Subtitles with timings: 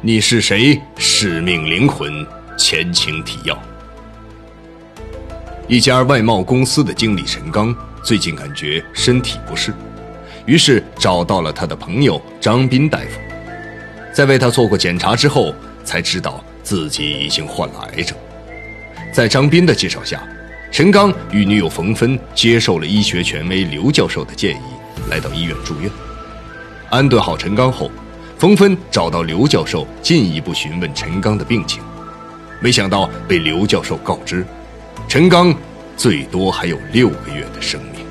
[0.00, 0.80] 你是谁？
[0.96, 2.24] 使命灵魂
[2.56, 3.60] 前情提要：
[5.66, 7.74] 一家外贸公司的经理陈刚
[8.04, 9.74] 最近感觉身体不适，
[10.46, 13.18] 于是找到了他的朋友张斌大夫。
[14.14, 15.52] 在为他做过检查之后，
[15.82, 18.16] 才知道自己已经患了癌症。
[19.12, 20.22] 在张斌的介绍下，
[20.70, 25.90] 陈刚与女友冯芬接受了医学权威刘教授的建议，来到医院住院。
[26.88, 27.90] 安顿好陈刚后。
[28.38, 31.82] 冯芬找到刘教授，进一步询问陈刚的病情，
[32.62, 34.46] 没想到被刘教授告知，
[35.08, 35.52] 陈刚
[35.96, 38.06] 最多还有六个月的生命。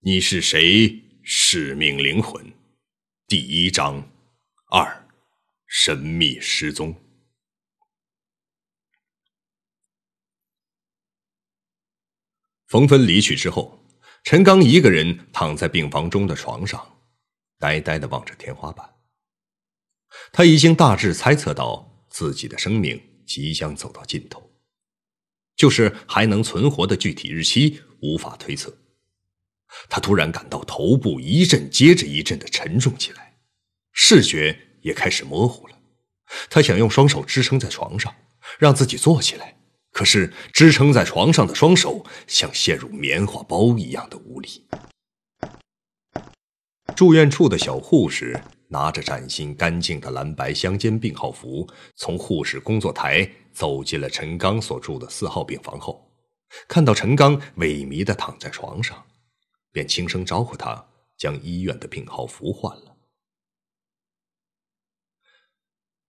[0.00, 0.92] 你是谁？
[1.22, 2.44] 使命灵魂，
[3.28, 4.02] 第一章，
[4.72, 5.04] 二，
[5.68, 6.92] 神秘失踪。
[12.68, 13.82] 冯芬离去之后，
[14.24, 16.98] 陈刚一个人躺在病房中的床上，
[17.58, 18.86] 呆呆的望着天花板。
[20.32, 24.50] 他已经大致猜测到自己的生命即将走到尽头，
[25.56, 28.76] 就是还能存活的具体日期无法推测。
[29.88, 33.38] 他突然感到头部一阵接着一阵的沉重起来，
[33.92, 35.78] 视觉也开始模糊了。
[36.50, 38.14] 他想用双手支撑在床上，
[38.58, 39.57] 让自己坐起来。
[39.98, 44.64] 可是，支撑在床上的双手像陷入棉花包一样的无力。
[46.94, 56.08] 住院处的小护士拿着崭新干净的蓝白相间病号服，从护士工作台走进了陈刚所住的四号病房后，
[56.68, 59.04] 看到陈刚萎靡的躺在床上，
[59.72, 62.96] 便轻声招呼他将医院的病号服换了。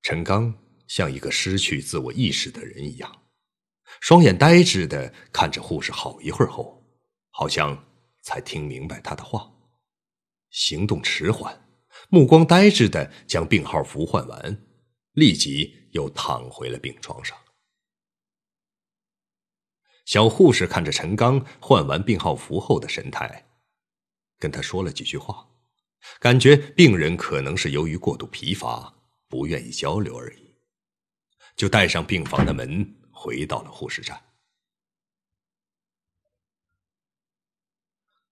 [0.04, 0.54] 陈刚
[0.86, 3.24] 像一个失去自我意识的人一样。
[4.02, 6.84] 双眼呆滞的看着护士好一会儿后，
[7.30, 7.86] 好像
[8.22, 9.52] 才听明白他的话，
[10.50, 11.68] 行动迟缓，
[12.10, 14.66] 目光呆滞的将病号服换完，
[15.14, 17.38] 立即又躺回了病床上。
[20.06, 23.46] 小护士看着陈刚换完病号服后的神态，
[24.40, 25.48] 跟他说了几句话，
[26.20, 28.96] 感觉病人可能是由于过度疲乏，
[29.28, 30.56] 不愿意交流而已，
[31.56, 32.96] 就带上病房的门。
[33.22, 34.18] 回到了护士站。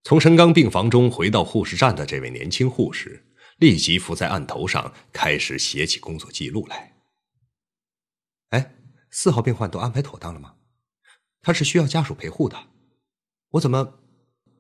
[0.06, 3.25] 从陈刚病房中回到护士站的这位年轻护士，
[3.58, 6.96] 立即伏在案头上开始写起工作记录来。
[8.52, 8.74] 哎，
[9.12, 10.56] 四号病患都安排妥当了吗？
[11.42, 12.68] 他是需要家属陪护的，
[13.50, 14.00] 我怎么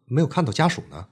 [0.03, 1.07] 没有看到家属呢？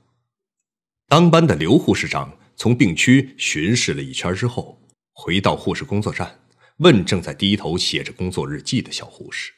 [1.08, 4.82] 当班的刘护士长从病区巡视了一圈之后，
[5.14, 6.45] 回到护士工作站。
[6.78, 9.54] 问正在低头写着工作日记的小护士：“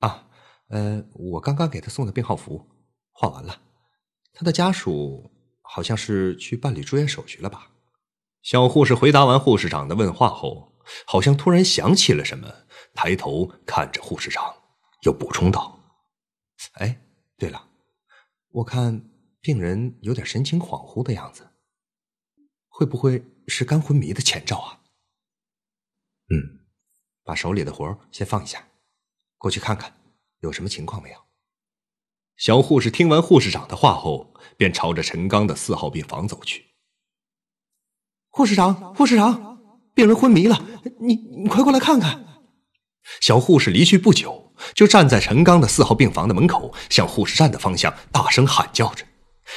[0.00, 0.28] 啊，
[0.68, 2.68] 呃，我刚刚给他送的病号服
[3.12, 3.62] 换完了，
[4.32, 5.30] 他的家属
[5.62, 7.70] 好像是去办理住院手续了吧？”
[8.42, 10.72] 小护士回答完护士长的问话后，
[11.06, 12.52] 好像突然想起了什么，
[12.94, 14.52] 抬头看着护士长，
[15.02, 15.78] 又补充道
[16.74, 17.00] ：“哎，
[17.38, 17.68] 对了，
[18.50, 19.08] 我看
[19.40, 21.50] 病人有点神情恍惚的样子，
[22.66, 24.80] 会不会是肝昏迷的前兆啊？”
[26.30, 26.60] 嗯，
[27.24, 28.68] 把手里的活先放一下，
[29.38, 29.94] 过去看看
[30.40, 31.16] 有什么情况没有。
[32.36, 36.64] 小护士听完护士长的话后，便朝着陈刚的四号病房走去。
[38.30, 39.58] 护士长，护士长，
[39.94, 40.64] 病人昏迷了，
[41.00, 42.24] 你你快过来看看。
[43.20, 49.04] 小护士离去不久，就站在陈刚的四号病房的门口，向护士站的方向大声喊叫着，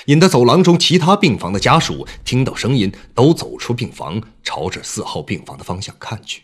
[0.08, 6.44] 引得走廊中其他病房的家属听到声音，都走出病房，朝着四号病房的方向看去。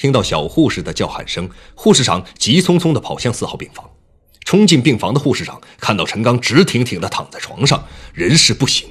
[0.00, 3.86] 听到小护士的叫喊声，护士长急匆匆地跑向四号病房。
[4.46, 7.84] 冲进病房的护士长看到陈刚直挺挺地躺在床上，
[8.14, 8.88] 人事不省，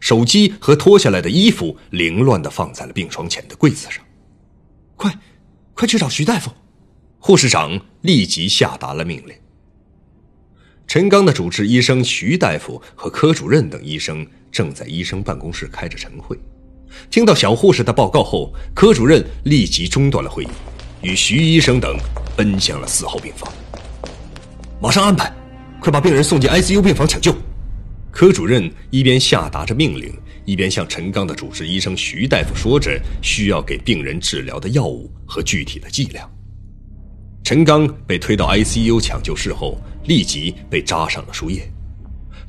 [0.00, 4.04] 手机和脱下来的衣服凌乱地放在了病床前的柜子上。
[4.96, 5.10] 快，
[5.72, 6.50] 快去找徐大夫！
[7.18, 9.34] 护士长立即下达了命令。
[10.86, 16.38] 陈刚的主治医生徐大夫和科主任等医生正在医生办公室开着晨会。
[17.10, 20.48] 听到小护士的报告后，科主任立即中断了会议，
[21.02, 21.96] 与徐医生等
[22.36, 23.52] 奔向了四号病房。
[24.80, 25.32] 马上安排，
[25.80, 27.34] 快把病人送进 ICU 病房抢救。
[28.10, 30.12] 科主任一边下达着命令，
[30.44, 36.28] 一边向陈刚的主治医生徐大夫说着需要给病人治疗的药物和具体的剂量。
[37.44, 41.70] 陈刚被推到 ICU 抢救室后，立即被扎上了输液。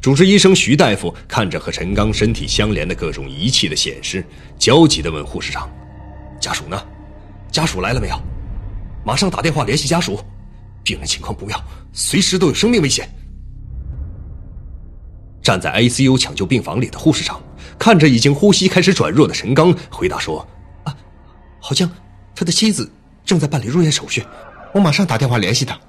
[0.02, 4.26] 主治医生徐大夫看着和陈刚身体相连的各种仪器的显示，
[4.58, 5.70] 焦急地问护士长
[6.42, 6.84] ：“家属呢？
[7.52, 8.20] 家属来了没有？”
[9.06, 10.20] 马上打电话联系家属，
[10.84, 11.64] 病人情况不妙，
[11.94, 13.08] 随时都有生命危险。
[15.44, 17.40] 站在 ICU 抢救病房里的护士长
[17.78, 20.46] 看着已经呼吸开始转弱的陈刚，回答说
[20.84, 20.98] ：“啊，
[21.60, 21.88] 好像
[22.34, 22.92] 他的妻子
[23.24, 24.26] 正在办理入院手续，
[24.74, 25.80] 我马上打电话联系他。”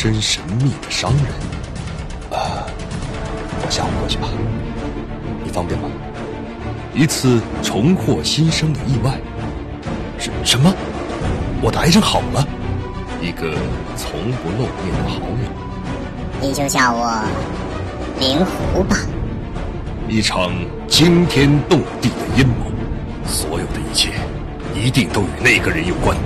[0.00, 2.62] 身神秘的商人，啊，
[3.60, 4.28] 我下午过去吧，
[5.42, 5.90] 你方便吗？
[6.94, 9.18] 一次重获新生的意外，
[10.16, 10.72] 什什么？
[11.60, 12.46] 我的癌症好了？
[13.20, 13.56] 一个
[13.96, 17.20] 从不露面的好友，你就叫我
[18.20, 18.96] 灵狐吧。
[20.08, 20.52] 一场
[20.86, 22.70] 惊天动地的阴谋，
[23.26, 24.12] 所有的一切
[24.76, 26.16] 一定都与那个人有关。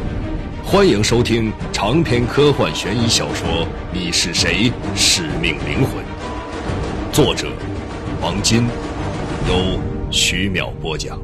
[0.73, 3.47] 欢迎收听长篇科幻悬疑小说
[3.93, 4.73] 《你是谁？
[4.97, 6.03] 使命灵魂》，
[7.13, 7.53] 作者
[8.23, 8.67] 王金，
[9.47, 9.79] 由。
[10.11, 11.21] 徐淼播讲。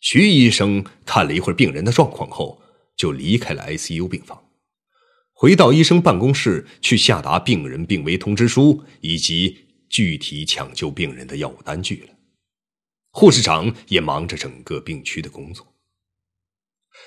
[0.00, 2.58] 徐医生看了一会儿病人的状况后，
[2.96, 4.41] 就离开了 ICU 病房，
[5.42, 9.58] 回到医生办公室去下达病人病危通知书以及
[9.88, 12.14] 具体抢救病人的药物单据了。
[13.10, 15.66] 护士长也忙着整个病区的工作。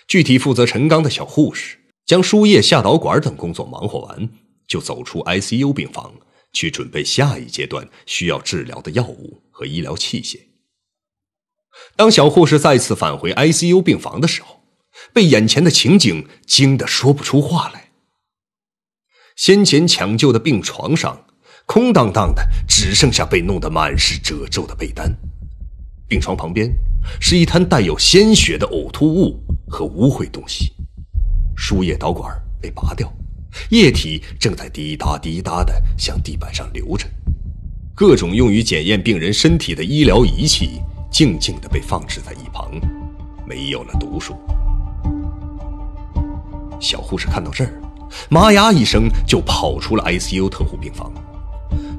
[0.06, 4.30] 具体负责陈刚的小护士将输液、下导管等工作忙活完，
[4.68, 6.14] 就走出 ICU 病房，
[6.52, 10.42] 去准备下一阶段需要治疗的药物和医疗器械。
[11.96, 14.62] 当小护士再次返回 ICU 病房的时候，
[15.14, 17.85] 被眼前的情景惊得说不出话来。
[19.36, 21.26] 先前抢救的病床上
[21.66, 25.16] 空荡荡的，只剩下被弄得满是褶皱的被单。
[26.08, 26.72] 病床旁边
[27.20, 29.42] 是一滩带有鲜血的呕吐物。
[29.68, 30.72] 和污秽东西，
[31.58, 33.12] 输液导管被拔掉，
[33.72, 37.08] 液体正在滴答滴答的向地板上流着。
[37.96, 40.80] 各种用于检验病人身体的医疗仪器
[41.12, 42.72] 静静的被放置在一旁，
[43.46, 44.38] 没有了读数。
[46.80, 47.74] 小护士看到这儿，
[48.30, 51.12] 妈呀一声就跑出了 ICU 特护病房，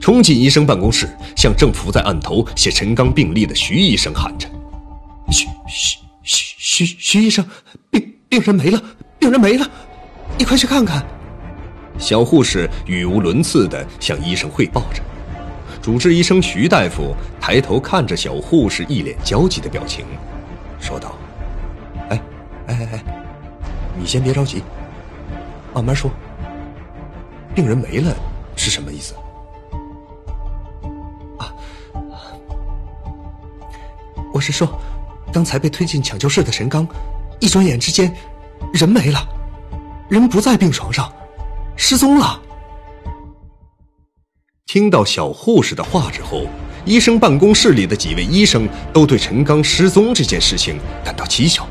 [0.01, 4.49] 冲进医生办公室，向正伏在案头写陈刚病历的徐医生喊着
[5.31, 5.99] ：“徐徐。”
[6.29, 7.45] 徐徐徐医生，
[7.89, 8.83] 病病人没了，
[9.17, 9.71] 病人没了，
[10.37, 11.07] 你快去看看！
[12.01, 15.01] 小护士语无伦次的向医生汇报着。
[15.81, 20.05] 主治医生徐大夫抬头看着小护士一脸焦急的表情，
[20.81, 21.15] 说道
[22.11, 22.21] ：“哎，
[22.67, 23.05] 哎哎哎，
[23.97, 24.65] 你先别着急，
[25.77, 26.11] 慢慢说。
[27.55, 28.17] 病人没了
[28.57, 29.15] 是什么意思？
[31.39, 31.53] 啊，
[34.33, 34.67] 我是说。”
[35.33, 36.87] 刚才被推进抢救室的陈刚，
[37.41, 38.15] 一转眼之间，
[38.73, 39.29] 人没了，
[40.09, 41.13] 人不在病床上，
[41.77, 42.41] 失踪了。
[44.65, 46.45] 听到小护士的话之后，
[46.87, 51.67] 医生办公室里的几位医生都对陈刚失踪这件事情感到蹊跷，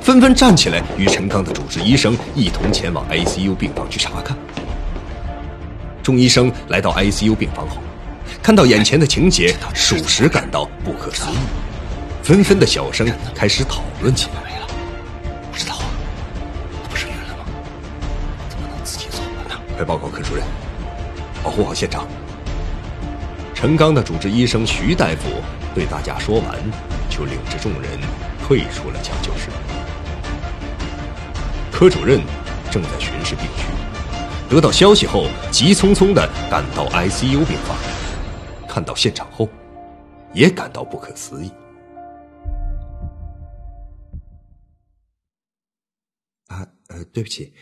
[0.00, 4.36] 纷纷站起来与陈刚的主治医生一同前往 ICU 病房去查看。
[6.02, 7.76] 众医生来到 ICU 病房后，
[8.42, 11.34] 看到眼前的情节，属实感到不可思议。
[12.22, 14.58] 纷纷的小声开始讨论起来。
[14.60, 14.66] 了，
[15.52, 15.84] 不知道啊，
[16.88, 17.44] 不是晕了吗？
[18.48, 19.60] 怎么能自己走了呢？
[19.76, 20.42] 快报告科主任，
[21.44, 22.08] 保护好现场。
[23.54, 25.28] 陈刚的主治医生徐大夫
[25.74, 26.58] 对大家说完，
[27.10, 27.90] 就领着众人
[28.48, 29.49] 退出了抢救室。
[31.80, 32.20] 科主任
[32.70, 33.64] 正在巡视病区，
[34.50, 37.74] 得到消息后，急匆匆的赶到 ICU 病房，
[38.68, 39.48] 看到现场后，
[40.34, 41.50] 也感到不可思议。
[46.48, 47.54] 啊呃，对不起，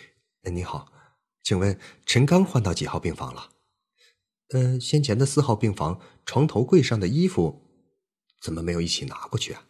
[0.50, 0.88] 你好，
[1.44, 3.50] 请问陈刚换到几号病房了？
[4.48, 7.62] 呃，先前的四号病房床头柜上的衣服
[8.42, 9.62] 怎么没有一起拿过去啊？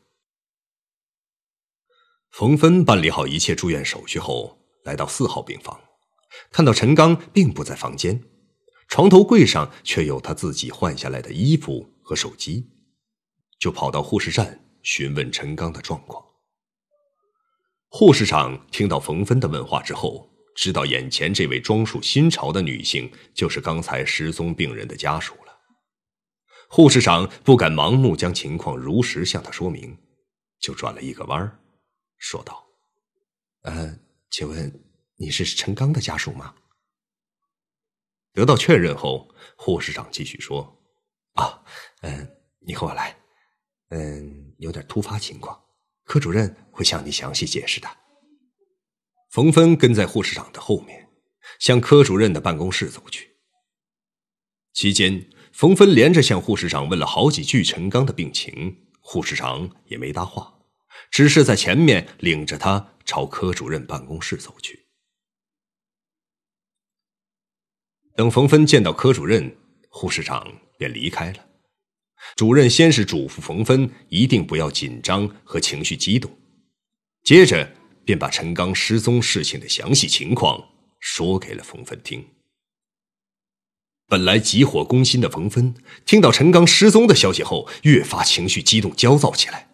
[2.30, 5.80] 冯芬办理好一切住院手续后，来到四号病房，
[6.52, 8.22] 看到陈刚并不在房间，
[8.86, 12.70] 床头柜上却有他自己换下来的衣服和手机，
[13.58, 16.24] 就跑到护士站询问陈刚的状况。
[17.88, 25.58] 护士长听到冯芬的问话之后，知道眼前这位装束新潮的女性就是刚才失踪病人的家属了。
[26.68, 29.96] 护士长不敢盲目将情况如实向他说明，
[30.60, 31.58] 就转了一个弯儿，
[32.18, 32.66] 说道
[33.62, 33.98] ：“呃，
[34.30, 34.84] 请问
[35.16, 36.54] 你是陈刚的家属吗？”
[38.34, 40.80] 得到确认后，护士长继续说
[41.34, 41.64] ：“啊，
[42.02, 43.16] 嗯，你和我来。
[43.90, 45.58] 嗯，有点突发情况，
[46.04, 47.88] 科主任会向你详细解释的。
[49.30, 51.08] 冯芬跟在护士长的后面，
[51.58, 53.36] 向科主任的办公室走去。
[54.72, 60.57] 期间，冯芬连着向护士长问了好几句陈刚的病情，护士长也没搭话，
[61.10, 64.86] 只是在前面领着他朝科主任办公室走去。
[68.14, 69.56] 等冯芬见到科主任，
[69.88, 71.46] 护士长便离开了。
[72.34, 76.36] 主任先是嘱咐冯芬一定不要紧张和情绪激动，
[77.22, 77.72] 接着
[78.04, 82.26] 便把陈刚失踪事情的详细情况说给了冯芬听。
[84.08, 85.74] 本来急火攻心的冯芬，
[86.04, 89.67] 听到陈刚失踪的消息后，越发情绪激动、焦躁起来。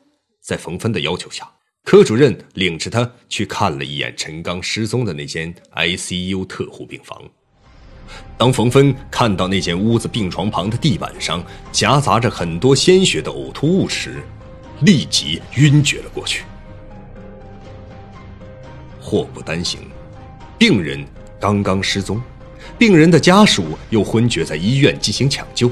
[0.44, 1.50] 在冯芬的要求下，
[1.84, 7.18] 科主任领着他去看了一眼陈刚失踪的那间 ICU 特护病房。
[8.36, 14.22] 当冯芬看到那间屋子病床旁的地板上夹杂着很多鲜血的呕吐物时，
[14.82, 16.44] 立即晕厥了过去。
[19.00, 19.80] 祸不单行，
[20.58, 21.02] 病人
[21.40, 22.20] 刚刚失踪，
[22.78, 25.70] 病人的家属又昏厥在医院进行抢救，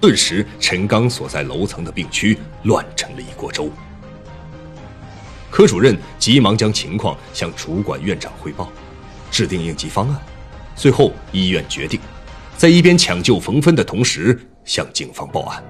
[0.00, 3.68] 顿时陈刚所在楼层的病区乱成了一锅粥。
[5.56, 8.70] 科主任急忙将情况向主管院长汇报，
[9.30, 10.20] 制定应急方案。
[10.74, 11.98] 最后，医院决定，
[12.58, 15.64] 在一边抢救冯芬的同时，向警方报案。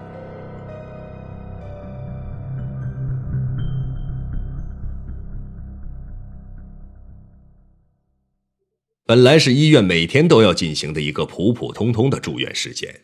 [9.04, 13.02] 本来是医院每天都要进行的一个普普通通的住院事件，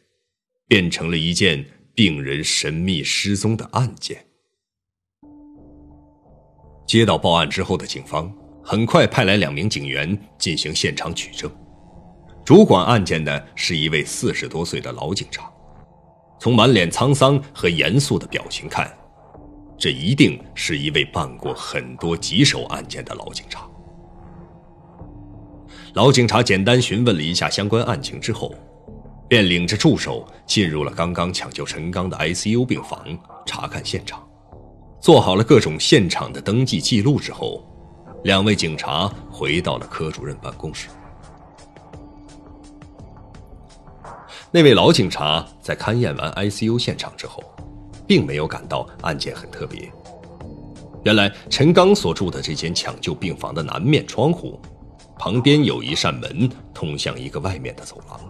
[0.66, 4.31] 变成了一件病人神秘失踪的案件。
[6.92, 8.30] 接到报案之后的警方，
[8.62, 11.50] 很快派来两名警员进行现场取证。
[12.44, 15.50] 主管案件的是一位四十多岁的老警察，
[16.38, 18.92] 从满脸沧桑和严肃的表情看，
[19.78, 23.66] 这一定是一位办过很多棘手案件的老警察。
[25.94, 28.54] 老警察简单询问了一下相关案情之后，
[29.26, 34.22] 便领着助手进入了刚刚抢救陈刚的 ICU 病房查看现场，
[35.02, 37.60] 做好了各种现场的登记记录之后，
[38.22, 40.88] 两位警察回到了科主任办公室。
[44.52, 47.42] 那位老警察在勘验完 ICU 现场之后，
[48.06, 49.92] 并没有感到案件很特别。
[51.02, 54.56] 原来陈刚所住的这间抢救病房的南面窗户
[55.18, 58.20] 旁边有一扇门，通向一个外面的走廊。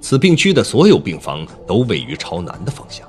[0.00, 3.08] 此病区的所有病房都位于朝南的方向，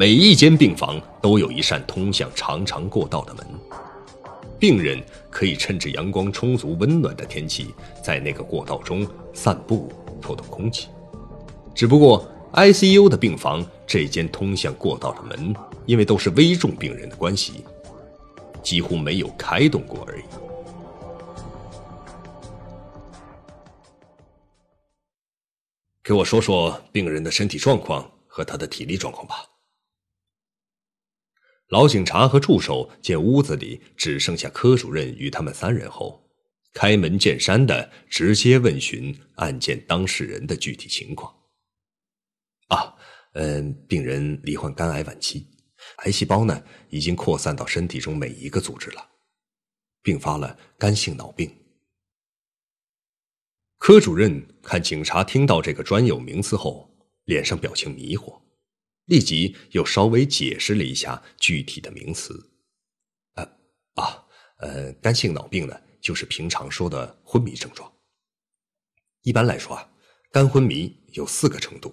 [0.00, 3.46] 每一间病房都有一扇通向长长过道的门。
[4.58, 10.88] 病人可以趁着阳光充足、温暖的天气，在那个过道中散步、透透空气。
[11.74, 15.54] 只不过，ICU 的病房这间通向过道的门，
[15.84, 17.62] 因为都是危重病人的关系，
[18.62, 20.22] 几乎没有开动过而已。
[26.02, 29.44] 给我说说病人的身体状况和他的体力状况吧。
[31.70, 36.28] 老警察和助手见屋子里只剩下科主任与他们三人后，
[36.72, 41.32] 开门见山的直接问询案件当事人的具体情况。
[42.68, 42.92] 啊，
[43.34, 45.46] 嗯，病人罹患肝癌晚期，
[45.98, 49.08] 癌细胞呢已经扩散到身体中每一个组织了，
[50.02, 51.48] 并发了肝性脑病。
[53.78, 56.90] 科主任看警察听到这个专有名词后，
[57.26, 58.40] 脸上表情迷惑，
[59.10, 62.48] 立即又稍微解释了一下具体的名词。
[63.34, 63.42] 啊
[63.96, 64.24] 啊，
[64.60, 67.92] 呃，肝性脑病呢，就是平常说的昏迷症状。
[69.22, 69.90] 一般来说啊，
[70.30, 71.92] 肝昏迷有四个程度。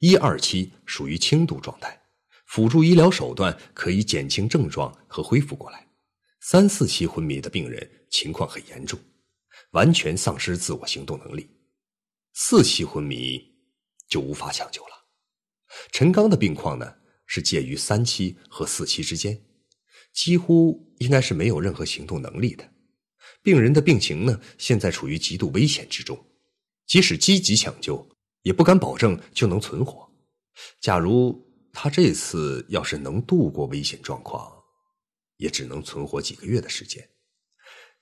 [0.00, 2.02] 一二期属于轻度状态，
[2.46, 5.86] 辅助医疗手段可以减轻症状和恢复过来。
[6.40, 8.98] 三四期昏迷的病人情况很严重，
[9.70, 11.48] 完全丧失自我行动能力。
[12.32, 13.40] 四期昏迷
[14.08, 14.99] 就无法抢救了。
[15.92, 16.94] 陈刚的病况呢
[17.26, 19.40] 是介于三期和四期之间，
[20.12, 22.68] 几乎应该是没有任何行动能力的。
[23.42, 26.18] 病人的病情呢现在处于极度危险之中，
[26.86, 28.08] 即使积极抢救。
[28.42, 30.10] 也不敢保证就能存活。
[30.80, 31.38] 假如
[31.74, 34.50] 他这次要是能度过危险状况，
[35.36, 37.06] 也只能存活几个月的时间。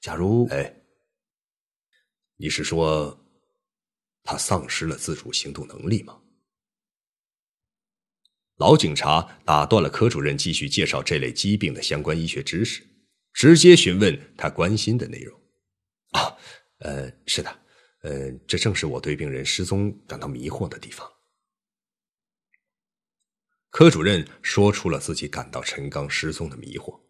[0.01, 0.47] 假如……
[0.51, 0.73] 哎，
[2.37, 3.19] 你是说
[4.23, 6.23] 他丧失了自主行动能力吗？
[8.59, 12.83] 老警察打断了科主任继续介绍这类疾病的相关医学知识，
[13.33, 15.41] 直接询问他关心的内容。
[16.11, 16.37] 啊，
[16.81, 17.59] 呃，是的。
[18.03, 21.09] 呃，这正是我对病人失踪感到迷惑的地方。
[23.71, 27.01] 科主任说出了自己感到陈刚失踪的迷惑。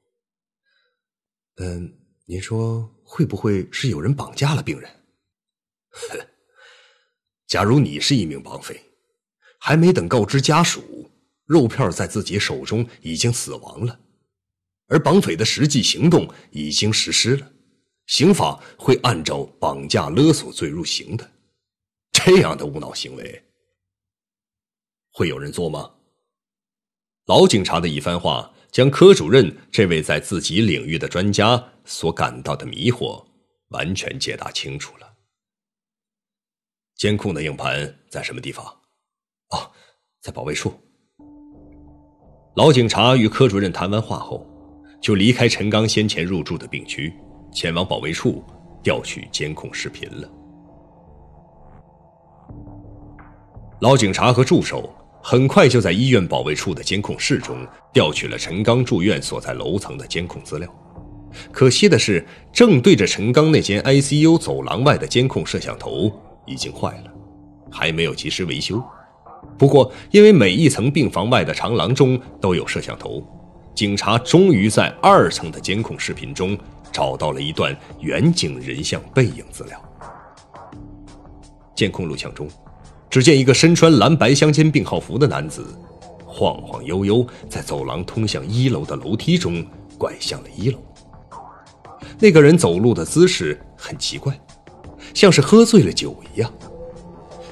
[1.56, 1.94] 嗯，
[2.26, 4.90] 您说会不会是有人绑架了病人？
[5.90, 6.26] 哼，
[7.46, 8.82] 假如你是一名绑匪，
[9.58, 11.10] 还没等告知家属，
[11.48, 13.98] 肉片在自己手中已经死亡了，
[14.86, 17.52] 而绑匪的实际行动已经实施了，
[18.06, 21.28] 刑法会按照绑架勒索罪入刑的。
[22.12, 23.42] 这样的无脑行为，
[25.12, 25.94] 会有人做吗？
[27.24, 33.26] 老警察的一番话，将科主任这位在自己领域的专家所感到的迷惑，
[33.68, 35.14] 完全解答清楚了。
[36.96, 38.66] 监控的硬盘在什么地方？
[39.48, 39.72] 哦，
[40.20, 40.78] 在保卫处。
[42.58, 44.44] 老警察与科主任谈完话后，
[45.00, 47.14] 就离开陈刚先前入住的病区，
[47.52, 48.42] 前往保卫处
[48.82, 50.28] 调取监控视频了。
[53.80, 60.68] 老警察和助手很快就在医院保卫处的监控室中调取了陈刚住院所在楼层的监控资料。
[61.52, 66.10] 可惜的是，正对着陈刚那间 ICU 走廊外的监控摄像头。
[66.44, 67.12] 已经坏了，
[67.70, 68.82] 还没有及时维修。
[69.58, 73.22] 不过，因为每一层病房外的长廊中都有摄像头，
[73.74, 76.56] 警察终于在二层的监控视频中
[76.92, 79.80] 找到了一段远景人像背影资料。
[81.74, 82.48] 监控录像中，
[83.10, 85.64] 只见一个身穿蓝白相间病号服的男子，
[86.24, 89.64] 晃晃悠悠在走廊通向一楼的楼梯中
[89.96, 90.78] 拐向了一楼。
[92.20, 94.38] 那个人走路的姿势很奇怪。
[95.14, 96.52] 像是喝醉了酒一样，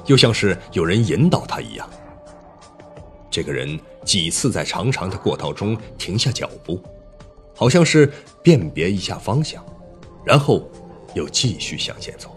[0.06, 1.88] 又像是有人引导他一样。
[3.30, 6.80] 这个人几次在长长的过道中停下脚步，
[7.54, 8.10] 好像是
[8.42, 9.62] 辨别一下方向，
[10.24, 10.70] 然后
[11.14, 12.30] 又继续向前走。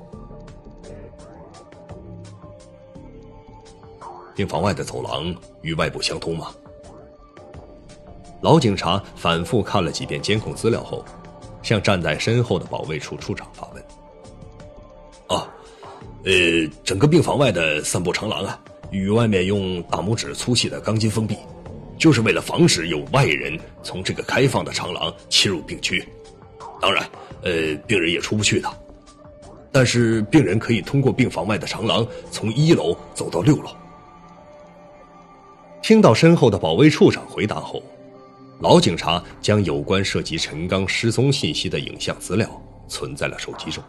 [4.35, 6.47] 病房外的走廊与外部相通吗？
[8.41, 11.03] 老警察反复看了几遍监控资料后，
[11.61, 13.68] 向站在身后的保卫处处长发。
[16.25, 16.31] 呃，
[16.83, 18.59] 整个病房外的三部长廊啊，
[18.91, 21.37] 与外面用大拇指粗细的钢筋封闭，
[21.97, 26.03] 就是为了防止有外人从这个开放的长廊侵入病区。
[26.81, 27.09] 当然，
[27.43, 28.69] 呃，病人也出不去的。
[29.71, 33.69] 但是病人可以通过病房外的长廊从一楼走到六楼。
[35.81, 37.81] 听到身后的保卫处长回答后，
[38.61, 42.49] 老警察将有关涉及陈刚失踪信息的影像资料
[42.87, 43.81] 存在了手机中。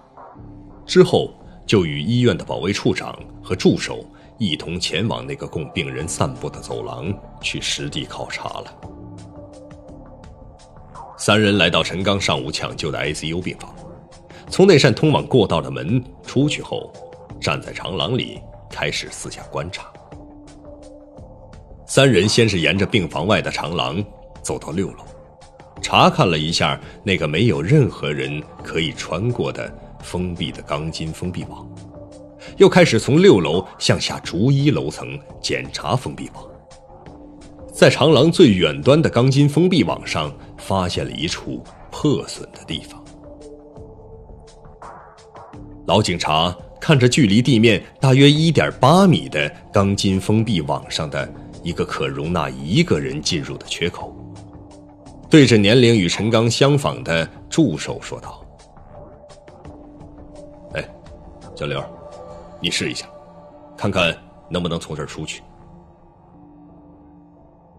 [0.86, 1.32] 之后，
[1.70, 4.04] 就与医院的保卫处长和助手
[4.38, 8.74] 一同前往那个供病人散步的走廊去实地考察了。
[11.16, 13.72] 三人来到陈刚上午抢救的 ICU 病房，
[14.48, 16.92] 从那扇通往过道的门出去后，
[17.40, 19.86] 站在长廊里开始四下观察。
[21.86, 24.04] 三人先是沿着病房外的长廊
[24.42, 25.04] 走到六楼，
[25.80, 29.72] 查看了一下那个没有任何人可以穿过的。
[30.02, 31.68] 封闭的钢筋封闭网，
[32.56, 36.44] 又开始从六楼向下逐一楼层检查封闭网。
[37.72, 43.02] 在长廊最远端的钢筋封闭网上，发现了一处破损的地方。
[45.86, 51.32] 老警察看着距离地面大约一点八米的钢筋封闭网上的
[51.62, 54.14] 一个可容纳一个人进入的缺口，
[55.28, 58.39] 对着年龄与陈刚相仿的助手说道。
[61.60, 61.78] 小刘，
[62.58, 63.06] 你试一下，
[63.76, 64.16] 看看
[64.48, 65.42] 能不能从这儿出去。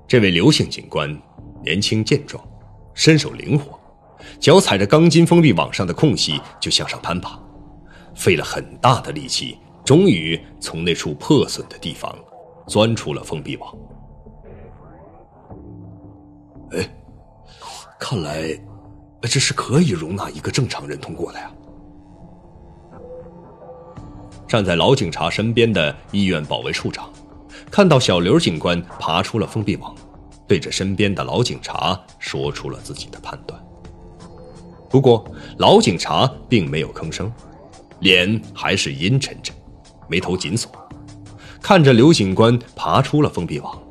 [0.08, 1.20] 这位刘姓警官
[1.64, 2.48] 年轻健壮，
[2.94, 3.80] 身手灵活，
[4.40, 7.40] 脚踩着钢筋封闭网上的空隙就向上攀爬，
[8.14, 12.16] 费了很大的力气，终于从那处破损的地方
[12.68, 13.76] 钻出了封闭网。
[16.74, 16.88] 哎，
[18.00, 18.48] 看来
[19.24, 21.52] 这是可以容纳一个正常人通过的呀。
[24.52, 27.10] 站在老警察身边的医院保卫处长，
[27.72, 29.96] 看到小刘警官爬出了封闭网，
[30.46, 33.58] 对着身边的老警察说出了自己的判断。
[34.90, 35.26] 不过，
[35.58, 37.32] 老警察并没有吭声，
[38.02, 39.56] 脸还是阴沉沉，
[40.10, 40.70] 眉头紧锁，
[41.62, 43.82] 看着刘警官爬出了封闭网，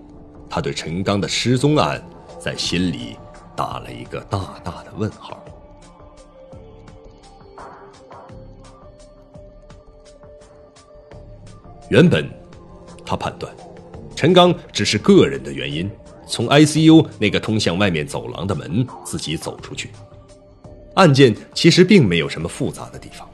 [0.51, 2.07] 他对陈刚的失踪案
[2.39, 3.17] 在心里
[3.57, 5.43] 打了一个大大的问号。
[11.91, 12.25] 原本，
[13.05, 13.53] 他判断，
[14.15, 15.91] 陈刚只是个人的原因，
[16.25, 19.91] 从 ICU 那个通向外面走廊的门自己走出去。
[20.95, 23.29] 案件其实并没有什么复杂的地方。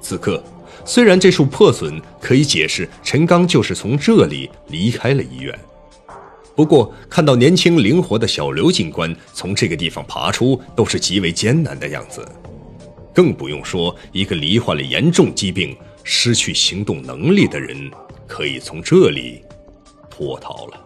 [0.00, 0.40] 此刻，
[0.84, 5.58] 虽然这处破损可以解释陈刚就是从这里离开了医院，
[6.54, 12.24] 不过看到年轻灵活的小刘警官从这个地方爬出，都是极为艰难的样子，
[13.12, 17.90] 更不用说一个罹患了严重疾病、失去行动能力的人
[18.26, 19.42] 可以从这里
[20.10, 20.80] 脱逃了。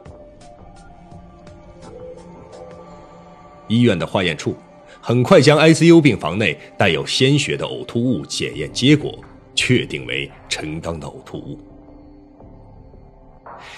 [3.68, 4.56] 医院的化验处
[5.00, 9.18] 很快将 ICU 病房内带有鲜血的呕吐物检验结果
[9.54, 11.58] 确定为陈刚的呕吐物。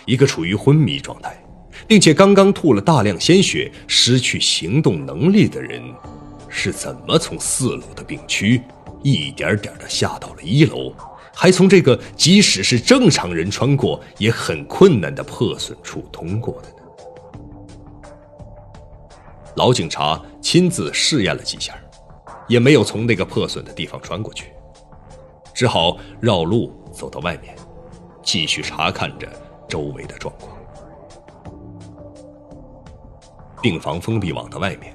[0.04, 1.42] 一个处于昏迷状态，
[1.86, 5.82] 并且刚刚吐了大量鲜血、失去行动能力的人，
[6.48, 8.60] 是怎么从四楼的病区
[9.02, 10.92] 一点点的下到了一楼，
[11.40, 16.74] 还从这个即使是正常人穿过也很困难的破损处通过的呢？
[19.54, 21.78] 老警察亲自试验了几下，
[22.48, 24.46] 也没有从那个破损的地方穿过去，
[25.54, 27.54] 只好绕路走到外面，
[28.20, 29.28] 继续查看着
[29.68, 30.58] 周围的状况。
[33.62, 34.92] 病房封闭网的外面，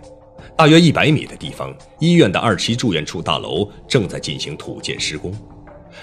[0.57, 5.33] 大约一百米的地方，医院的二期住院处大楼正在进行土建施工，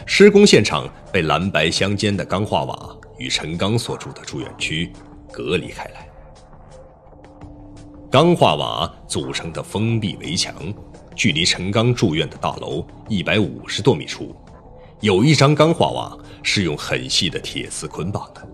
[0.06, 4.92] 施工现场被蓝白相间的钢化瓦与陈刚所住的住院区
[5.32, 6.08] 隔离开来。
[8.10, 10.54] 钢化瓦组成的封闭围墙，
[11.14, 14.34] 距离陈刚住院的大楼一百五十多米处，
[15.00, 18.48] 有一张钢化瓦是用很细的铁丝捆绑的。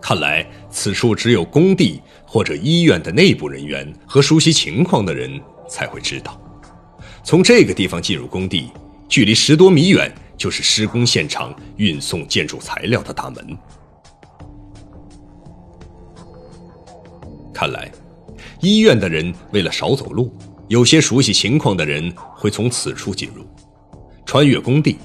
[0.00, 6.38] 看来此处只有工地或者医院的内部人员和熟悉情况的人才会知道。
[7.22, 8.70] 从这个地方进入工地，
[9.14, 13.56] 距离十多米远就是施工现场运送建筑材料的大门。
[17.52, 17.88] 看来，
[18.60, 23.46] 医院的人为了少走路，有些熟悉情况的人会从此处进入，
[24.26, 24.98] 穿越工地，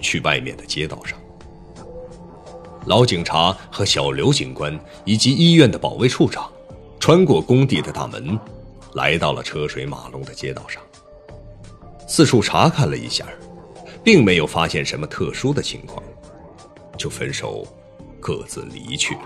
[0.00, 1.18] 去外面的街道上。
[2.86, 6.50] 老警察和小刘警官以及医院的保卫处长，
[6.98, 8.40] 穿过工地的大门，
[8.94, 10.82] 来到了车水马龙的街道上，
[12.06, 13.26] 四处查看了一下，
[14.02, 16.02] 并没有发现什么特殊的情况，
[16.96, 17.66] 就分手，
[18.20, 19.20] 各自离去了。